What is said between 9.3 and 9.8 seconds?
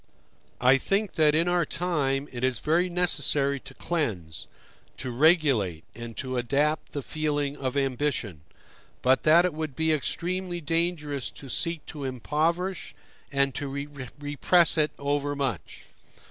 it would